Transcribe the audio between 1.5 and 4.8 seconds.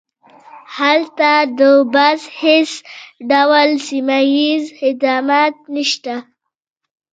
د بس هیڅ ډول سیمه ییز